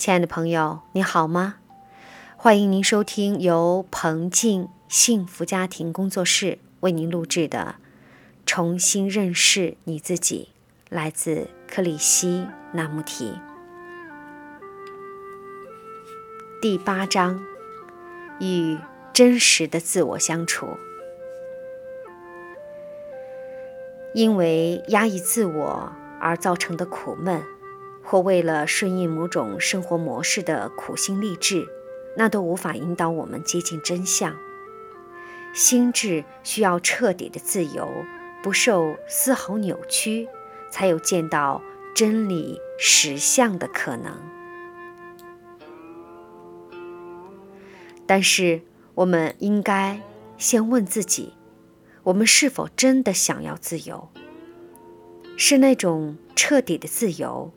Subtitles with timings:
[0.00, 1.56] 亲爱的朋友，你好吗？
[2.34, 7.74] 欢迎您收听由彭静幸福家庭工作室为您录制的
[8.46, 10.48] 《重新认识你自己》，
[10.88, 13.34] 来自克里希那穆提。
[16.62, 17.38] 第八章：
[18.40, 18.78] 与
[19.12, 20.78] 真实的自我相处。
[24.14, 27.44] 因为压抑自我而造成的苦闷，
[28.10, 31.68] 或为了顺应某种生活模式的苦心励志，
[32.16, 34.36] 那都无法引导我们接近真相。
[35.54, 37.88] 心智需要彻底的自由，
[38.42, 40.28] 不受丝毫扭曲，
[40.72, 41.62] 才有见到
[41.94, 44.12] 真理实相的可能。
[48.08, 48.62] 但是，
[48.96, 50.00] 我们应该
[50.36, 51.34] 先问自己。
[52.02, 54.08] 我们是否真的想要自由？
[55.36, 57.52] 是那种彻底的自由，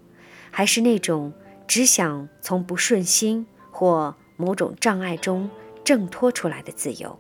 [0.56, 1.34] 还是那种
[1.68, 5.50] 只想从不顺心或某种障碍中
[5.84, 7.20] 挣脱出来的自由？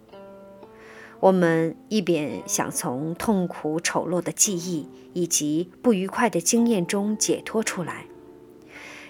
[1.20, 8.06] 我们一边想从痛苦、丑陋的记忆以及不愉快的经验中解脱出来，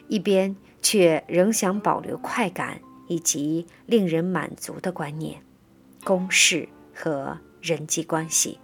[0.07, 5.41] 一边却仍想保留快感以及令人满足的观念、
[6.05, 7.37] 公式和。
[7.63, 8.59] 人际关系。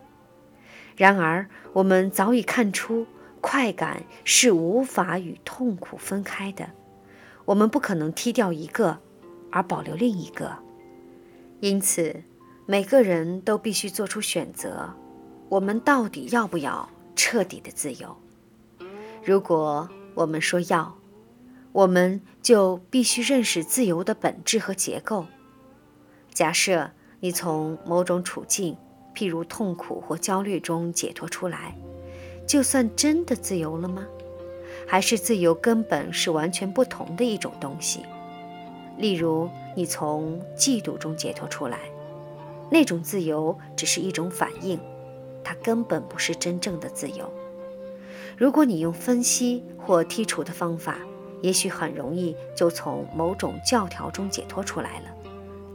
[0.97, 3.07] 然而，我们早已看出，
[3.41, 6.69] 快感是无法与痛苦分开的。
[7.45, 8.99] 我们不可能踢掉一个，
[9.51, 10.57] 而保留另一个。
[11.61, 12.23] 因此，
[12.65, 14.93] 每个人都必须做出选择：
[15.49, 18.15] 我们到底要不要彻底的自由？
[19.23, 20.95] 如果我们说要，
[21.71, 25.25] 我们就必须认识自由的本质和结构。
[26.31, 28.77] 假设你从某种处境，
[29.13, 31.75] 譬如痛苦或焦虑中解脱出来，
[32.49, 34.07] 就算真的自由了吗？
[34.87, 37.99] 还是自由根本是完全不同的一种东西？
[38.97, 41.77] 例如，你从嫉妒中解脱出来，
[42.71, 44.79] 那种自由只是一种反应，
[45.43, 47.31] 它根本不是真正的自由。
[48.35, 50.97] 如果你用分析或剔除的方法，
[51.43, 55.05] 也许很容易就从某种教条中解脱出来了，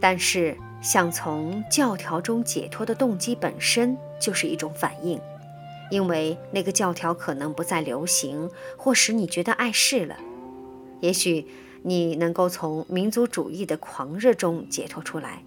[0.01, 0.57] 但是。
[0.83, 5.19] 想从教条中解脱的动机本身就是一种反应，
[5.91, 10.17] 因为那个教条可能不再流行，或使你觉得碍事了。
[11.01, 11.47] 也许
[11.83, 15.45] 你能够从民族主义的狂热中解脱出来，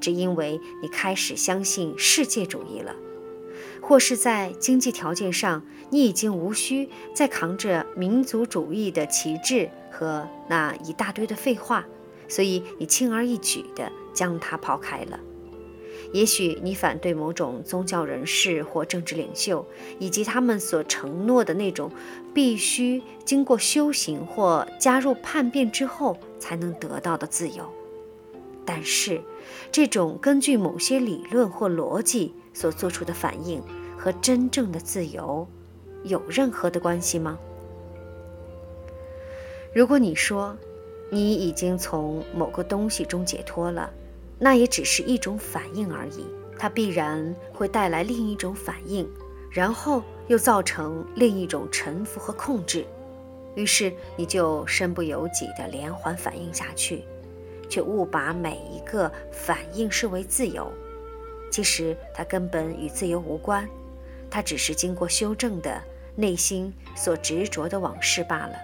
[0.00, 2.94] 只因为你开始相信世界主义了，
[3.80, 11.84] 或是在经济条件上，你已经无需再扛着民族主义的旗帜和那一大堆的废话。
[12.26, 15.20] 所以你轻而易举地将它抛开了。
[16.14, 19.66] 也许你反对某种宗教人士或政治领袖，
[19.98, 21.90] 以及他们所承诺的那种
[22.32, 27.68] 必须经过修行或加入叛变之后才能得到的自由。
[28.64, 29.20] 但是，
[29.72, 33.60] 这种根据某些理论或逻辑所做出的反应
[33.98, 35.44] 和真正的自由
[36.04, 37.36] 有任何的关系吗？
[39.74, 40.56] 如果你说，
[41.10, 43.92] 你已经从某个东西中解脱了，
[44.38, 46.26] 那也只是一种反应而已。
[46.58, 49.08] 它必然会带来另一种反应，
[49.50, 52.86] 然后又造成另一种臣服和控制。
[53.56, 57.04] 于是你就身不由己地连环反应下去，
[57.68, 60.72] 却误把每一个反应视为自由。
[61.50, 63.68] 其实它根本与自由无关，
[64.30, 65.80] 它只是经过修正的
[66.16, 68.54] 内心所执着的往事罢了。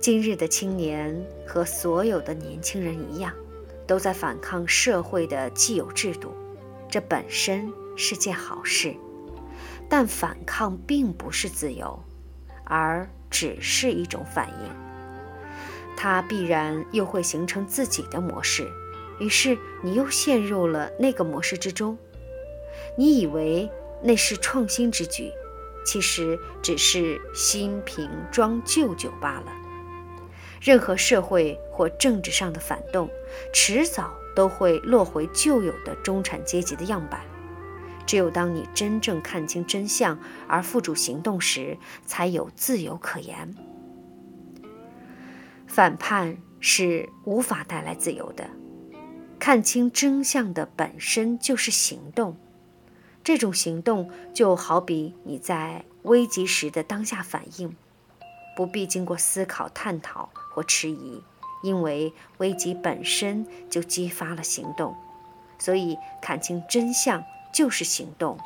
[0.00, 3.32] 今日的青年和所有的年轻人一样，
[3.88, 6.32] 都在反抗社会的既有制度，
[6.88, 8.94] 这本身是件好事。
[9.88, 12.04] 但反抗并不是自由，
[12.64, 14.70] 而只是一种反应。
[15.96, 18.70] 它必然又会形成自己的模式，
[19.18, 21.96] 于是你又陷入了那个模式之中。
[22.96, 23.70] 你以为
[24.02, 25.32] 那是创新之举，
[25.86, 29.57] 其实只是新瓶装旧酒罢了。
[30.60, 33.08] 任何社会或政治上的反动，
[33.52, 37.20] 迟早都会落回旧有的中产阶级的样板。
[38.06, 41.76] 只有当你真正看清真相而付诸行动时，
[42.06, 43.54] 才有自由可言。
[45.66, 48.48] 反叛是无法带来自由的。
[49.38, 52.36] 看清真相的本身就是行动，
[53.22, 57.76] 这种行动就好比你在危急时的当下反应。
[58.58, 61.22] 不必经过思考、探讨或迟疑，
[61.62, 64.96] 因为危机本身就激发了行动，
[65.60, 67.22] 所以看清真相
[67.54, 68.36] 就是行动，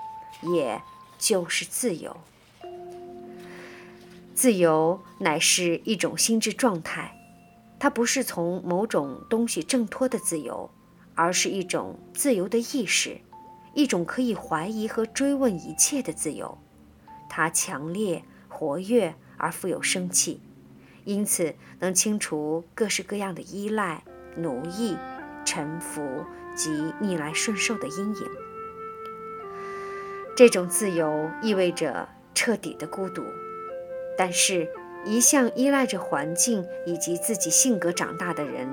[0.54, 0.82] 也
[1.18, 2.14] 就是自由。
[4.34, 7.16] 自由乃是一种心智状态，
[7.78, 10.68] 它不是从某种东西挣脱的自由，
[11.14, 13.18] 而是一种自由的意识，
[13.72, 16.58] 一种可以怀疑和追问一切的自由。
[17.30, 20.40] 它强烈、活跃而富有生气，
[21.04, 24.02] 因此能清除各式各样的依赖、
[24.36, 24.96] 奴役、
[25.44, 26.24] 臣服
[26.54, 28.30] 及逆来顺受的阴影。
[30.36, 33.24] 这种自由意味着彻底的孤独。
[34.16, 34.68] 但是，
[35.04, 38.68] 一向依赖着环境以及自己性格长大的人，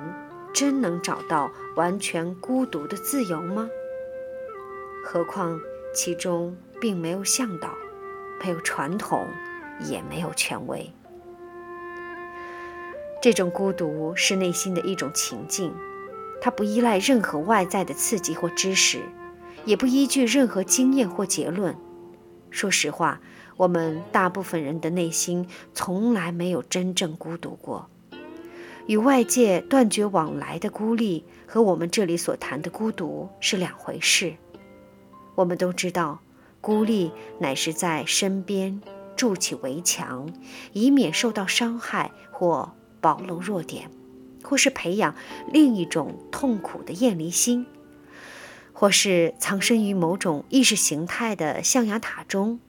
[0.53, 3.69] 真能找到完全孤独的自由吗？
[5.05, 5.59] 何况
[5.93, 7.73] 其中并没有向导，
[8.43, 9.27] 没有传统，
[9.79, 10.91] 也没有权威。
[13.21, 15.73] 这种孤独是内心的一种情境，
[16.41, 19.01] 它不依赖任何外在的刺激或知识，
[19.65, 21.75] 也不依据任何经验或结论。
[22.49, 23.21] 说实话。
[23.59, 27.89] 我们大部分人的内心从来没有真正孤独过，
[28.87, 34.33] 与外界断绝往来的孤立和我们这里所谈的孤独是两回事。
[35.35, 36.21] 我们都知道，
[36.61, 38.79] 孤立乃是在身边
[39.19, 40.31] 筑起围墙，
[40.71, 42.71] 以免受到伤害或
[43.01, 43.91] 暴露弱点，
[44.41, 45.13] 或是培养
[45.51, 47.65] 另一种痛苦的厌离心，
[48.71, 52.61] 或是藏身于某种意识形态的象牙塔中。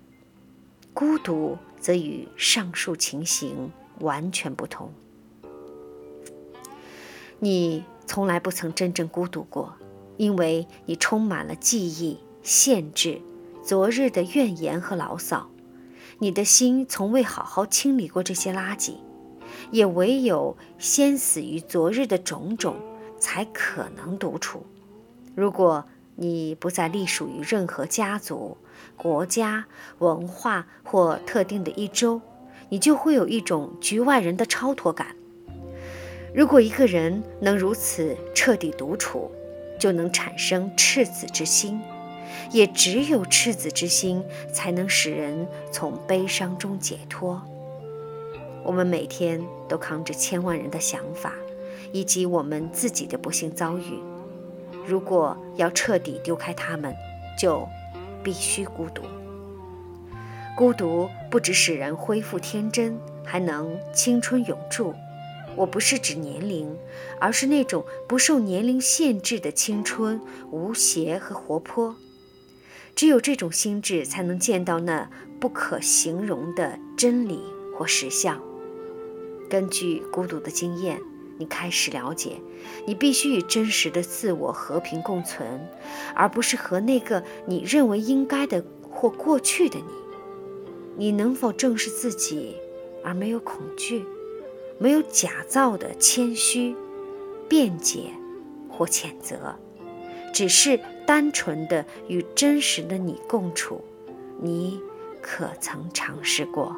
[0.93, 3.71] 孤独则与上述情形
[4.01, 4.93] 完全不同。
[7.39, 9.77] 你从来不曾真正孤独过，
[10.17, 13.23] 因为你充满了记忆、限制、
[13.63, 15.49] 昨日的怨言和牢骚。
[16.21, 18.93] 你的心从未好好清理过这些垃圾，
[19.73, 22.77] 也唯有先死于昨日的种种，
[23.19, 24.65] 才可能独处。
[25.35, 25.85] 如果
[26.17, 28.57] 你不再隶属于任何家族。
[28.97, 29.67] 国家、
[29.99, 32.21] 文化或特定的一周，
[32.69, 35.17] 你就会有一种局外人的超脱感。
[36.35, 39.31] 如果一个人能如此彻底独处，
[39.79, 41.81] 就能产生赤子之心，
[42.51, 47.41] 也只有赤子之心才能使人从悲伤中解脱。
[48.65, 51.35] 我们每天都扛着千万人的想法，
[51.93, 53.99] 以及我们自己的不幸遭遇。
[54.87, 56.95] 如果要彻底丢开他们，
[57.39, 57.69] 就。
[58.23, 59.01] 必须孤独。
[60.55, 64.95] 孤独不只使人恢复天真，还能青春永驻。
[65.57, 66.77] 我不是指年龄，
[67.19, 71.97] 而是那种不受年龄限制的青春、无邪和活泼。
[72.95, 75.09] 只有这种心智，才能见到那
[75.41, 77.41] 不可形容的真理
[77.77, 78.41] 或实相。
[79.49, 81.01] 根据孤独的经验。
[81.39, 82.39] 你开始了解，
[82.87, 85.67] 你必须与真实的自我和平共存，
[86.15, 89.85] 而不是和那个你认为应该的或过去的你。
[90.99, 92.57] 你能否正视自己，
[93.03, 94.05] 而没有恐惧，
[94.79, 96.77] 没有假造的谦虚、
[97.49, 98.11] 辩解
[98.69, 99.59] 或谴责，
[100.33, 103.85] 只是单纯的与真实的你共处？
[104.41, 104.81] 你
[105.21, 106.75] 可曾尝试过？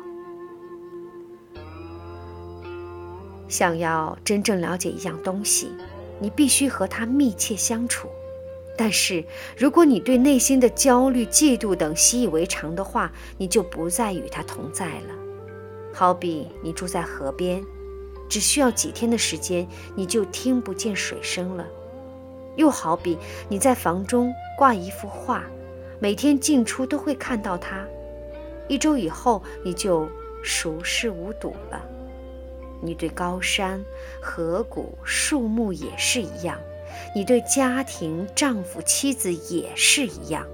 [3.49, 5.71] 想要真正了解一样东西，
[6.19, 8.09] 你必须和它密切相处。
[8.75, 9.23] 但是，
[9.57, 15.15] 如果你对内心的焦虑、嫉妒等习以为常的话，你就不再与它同在了。
[15.93, 17.63] 好比你住在河边，
[18.31, 21.67] 只需要几天的时间，你就听不见水声了；
[22.57, 23.19] 又好比
[23.49, 25.45] 你在房中挂一幅画，
[25.99, 27.85] 每天进出都会看到它，
[28.69, 30.09] 一周以后你就
[30.43, 31.83] 熟视无睹了。
[32.81, 33.81] 你对高山、
[34.21, 36.59] 河谷、树木也是一样，
[37.15, 40.45] 你对家庭、丈夫、妻子也是一样。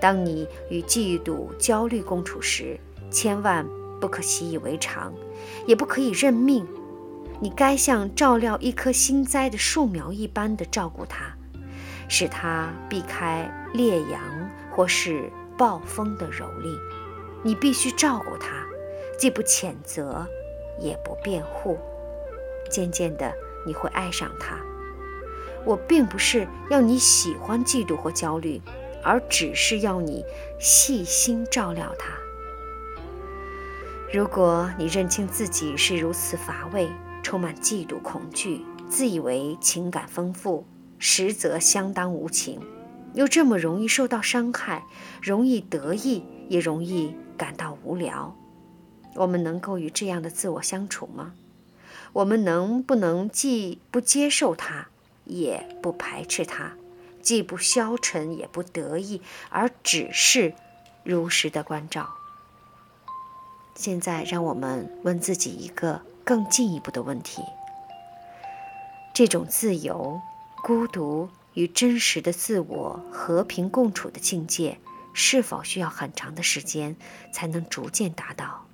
[0.00, 2.78] 当你与嫉妒、焦虑共处时，
[3.10, 3.66] 千万
[4.00, 5.14] 不可习以为常，
[5.66, 6.66] 也不可以认命。
[7.40, 11.32] 你该像照料一棵新栽的树苗一般的照顾它，
[12.08, 14.20] 使它避开烈阳
[14.70, 16.78] 或是暴风的蹂躏。
[17.42, 18.64] 你必须照顾它，
[19.18, 20.26] 既不谴责。
[20.80, 21.76] 也不辩护，
[22.70, 23.34] 渐渐的
[23.66, 24.56] 你会爱上它。
[25.64, 28.62] 我并不是要你喜欢嫉妒或焦虑，
[29.02, 30.24] 而只是要你
[30.60, 32.12] 细心照料它。
[34.12, 36.88] 如果你认清自己是如此乏味，
[37.28, 40.66] 充满嫉妒、恐惧，自以为情感丰富，
[40.98, 42.58] 实则相当无情，
[43.12, 44.86] 又这么容易受到伤害，
[45.20, 48.34] 容易得意，也容易感到无聊。
[49.14, 51.34] 我们能够与这样的自我相处吗？
[52.14, 54.88] 我们能不能既不接受它，
[55.26, 56.78] 也不排斥它，
[57.20, 59.20] 既不消沉也不得意，
[59.50, 60.54] 而只是
[61.04, 62.08] 如实的关照？
[63.74, 67.42] 现在让我们问自己一个更进一步的问题：
[69.14, 70.20] 这种自由、
[70.62, 74.78] 孤独与真实的自我和平共处的境界，
[75.14, 76.96] 是否需要很长的时间
[77.32, 78.66] 才能逐渐达到？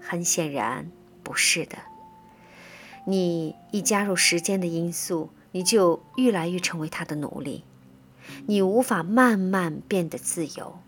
[0.00, 0.92] 很显然，
[1.24, 1.76] 不是的。
[3.06, 7.64] 你一加入时间的因素，你就愈来愈成为他的奴隶。
[8.46, 10.78] 你无法慢慢变得自由，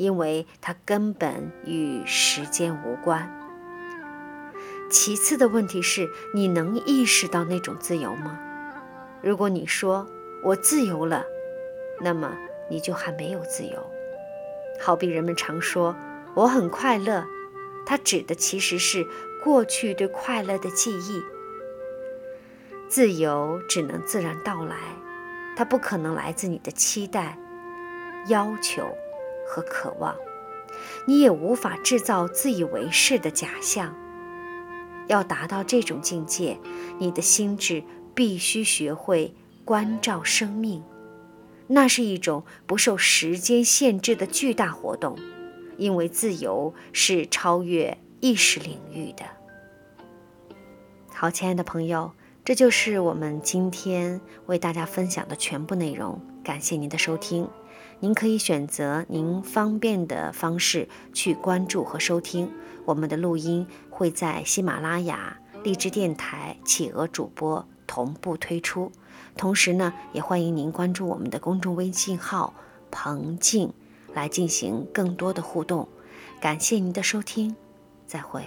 [0.00, 3.30] 因为它根本与时间无关。
[4.90, 8.40] 其次的问题是，你能意识到那种自由吗？
[9.22, 10.08] 如果你说
[10.42, 11.22] 我自由了，
[12.00, 12.34] 那么
[12.70, 13.86] 你就还没有自由。
[14.80, 15.94] 好比人们常说
[16.32, 17.26] 我很快乐，
[17.84, 19.06] 它指的其实是
[19.44, 21.22] 过去对快乐的记忆。
[22.88, 24.76] 自由只能自然到来。
[25.58, 27.38] 它不可能来自你的期待、
[28.28, 28.82] 要求
[29.50, 30.14] 和渴望，
[31.08, 33.92] 你也无法制造自以为是的假象。
[35.08, 36.56] 要达到这种境界，
[37.00, 37.82] 你的心智
[38.14, 40.84] 必须学会关照生命，
[41.66, 45.18] 那是一种不受时间限制的巨大活动，
[45.76, 49.24] 因为自由是超越意识领域的。
[51.12, 52.12] 好，亲爱的朋友。
[52.42, 57.46] 这就是我们今天为大家分享的全部内容，感谢您的收听。
[58.02, 62.50] 您可以选择您方便的方式去关注和收听
[62.86, 68.90] 我们的录音，会在喜马拉雅、荔枝电台、企鹅主播同步推出。
[69.36, 72.54] 同时呢，也欢迎您关注我们的公众微信号
[72.90, 73.72] “彭静”
[74.14, 75.86] 来进行更多的互动。
[76.40, 77.54] 感谢您的收听，
[78.06, 78.42] 再会。